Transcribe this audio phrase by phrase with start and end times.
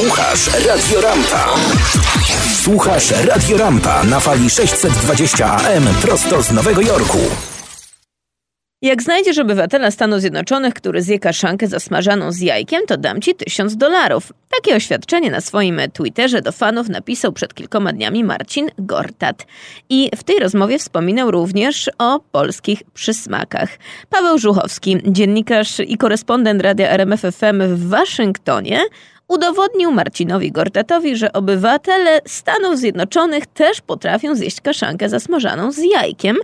[0.00, 1.54] Słuchasz Radio Rampa.
[2.62, 7.18] Słuchasz Radio Rampa na fali 620 AM prosto z Nowego Jorku.
[8.82, 13.76] Jak znajdziesz obywatela Stanów Zjednoczonych, który zje kaszankę zasmażaną z jajkiem, to dam ci tysiąc
[13.76, 14.32] dolarów.
[14.56, 19.46] Takie oświadczenie na swoim Twitterze do fanów napisał przed kilkoma dniami Marcin Gortat.
[19.88, 23.78] I w tej rozmowie wspominał również o polskich przysmakach.
[24.10, 28.80] Paweł Żuchowski, dziennikarz i korespondent radia RMF FM w Waszyngtonie,
[29.30, 36.36] udowodnił Marcinowi Gortatowi, że obywatele Stanów Zjednoczonych też potrafią zjeść kaszankę zasmażaną z jajkiem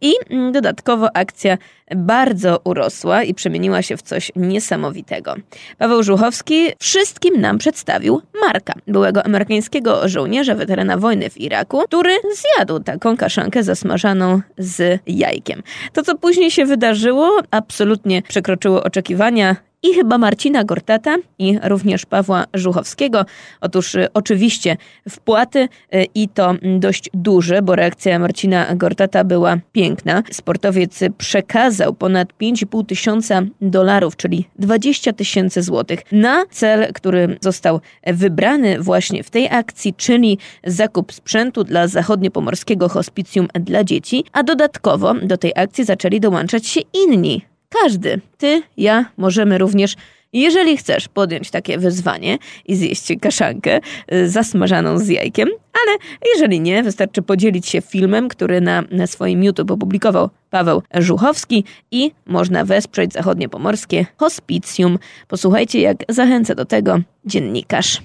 [0.00, 1.58] i mm, dodatkowo akcja
[1.96, 5.34] bardzo urosła i przemieniła się w coś niesamowitego.
[5.78, 12.80] Paweł Żuchowski wszystkim nam przedstawił Marka, byłego amerykańskiego żołnierza, weterana wojny w Iraku, który zjadł
[12.80, 15.62] taką kaszankę zasmażaną z jajkiem.
[15.92, 22.44] To, co później się wydarzyło, absolutnie przekroczyło oczekiwania i chyba Marcina Gortata i również Pawła
[22.54, 23.24] Żuchowskiego.
[23.60, 24.76] Otóż y, oczywiście
[25.08, 25.58] wpłaty
[25.94, 30.22] y, i to dość duże, bo reakcja Marcina Gortata była piękna.
[30.32, 38.80] Sportowiec przekazał ponad 5,5 tysiąca dolarów, czyli 20 tysięcy złotych na cel, który został wybrany
[38.80, 45.36] właśnie w tej akcji, czyli zakup sprzętu dla zachodniopomorskiego hospicjum dla dzieci, a dodatkowo do
[45.36, 49.94] tej akcji zaczęli dołączać się inni każdy, ty, ja, możemy również,
[50.32, 53.80] jeżeli chcesz podjąć takie wyzwanie i zjeść kaszankę
[54.12, 55.48] y, zasmażaną z jajkiem,
[55.82, 55.98] ale
[56.34, 62.12] jeżeli nie, wystarczy podzielić się filmem, który na, na swoim YouTube opublikował Paweł Żuchowski i
[62.26, 64.98] można wesprzeć zachodnie pomorskie hospicjum.
[65.28, 68.02] Posłuchajcie, jak zachęca do tego dziennikarz.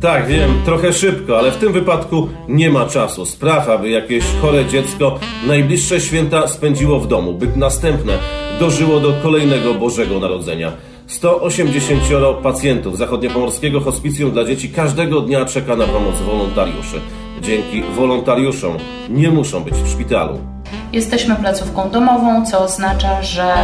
[0.00, 3.26] Tak, wiem, trochę szybko, ale w tym wypadku nie ma czasu.
[3.26, 8.12] Spraw, aby jakieś chore dziecko najbliższe święta spędziło w domu, by następne
[8.60, 10.72] dożyło do kolejnego Bożego Narodzenia.
[11.06, 12.02] 180
[12.42, 17.00] pacjentów zachodniopomorskiego hospicjum dla dzieci każdego dnia czeka na pomoc wolontariuszy.
[17.42, 18.76] Dzięki wolontariuszom
[19.08, 20.38] nie muszą być w szpitalu.
[20.92, 23.54] Jesteśmy placówką domową, co oznacza, że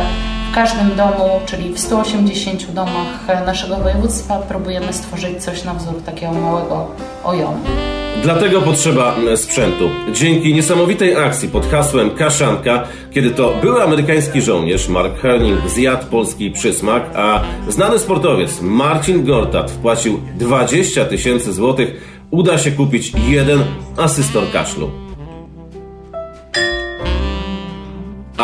[0.51, 6.33] w każdym domu, czyli w 180 domach naszego województwa, próbujemy stworzyć coś na wzór takiego
[6.33, 6.91] małego
[7.25, 7.59] ojonu.
[8.23, 9.89] Dlatego potrzeba sprzętu.
[10.13, 16.51] Dzięki niesamowitej akcji pod hasłem Kaszanka, kiedy to były amerykański żołnierz Mark Herning zjadł polski
[16.51, 23.65] przysmak, a znany sportowiec Marcin Gortat wpłacił 20 tysięcy złotych, uda się kupić jeden
[23.97, 25.06] asystor kaszlu.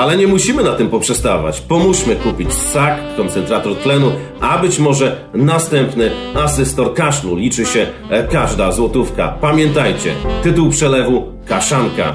[0.03, 1.61] Ale nie musimy na tym poprzestawać.
[1.61, 7.37] Pomóżmy kupić sak, koncentrator tlenu, a być może następny asystor kaszlu.
[7.37, 9.29] Liczy się e, każda złotówka.
[9.41, 12.15] Pamiętajcie, tytuł przelewu Kaszanka.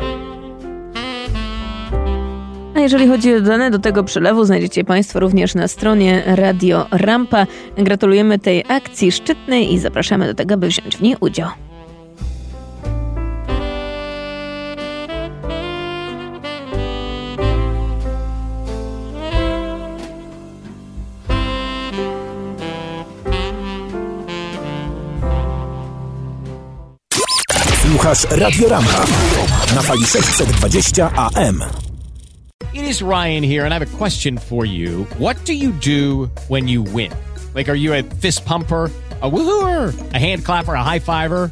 [2.76, 7.48] A jeżeli chodzi o dane do tego przelewu, znajdziecie Państwo również na stronie Radio Rampa.
[7.78, 11.67] Gratulujemy tej akcji szczytnej i zapraszamy do tego, by wziąć w niej udział.
[27.88, 28.28] Słuchasz
[29.76, 31.64] na fali 620 AM.
[32.74, 35.06] It is Ryan here, and I have a question for you.
[35.20, 37.12] What do you do when you win?
[37.56, 38.92] Like, are you a fist pumper?
[39.22, 41.52] a woohooer, a hand clapper, a high fiver.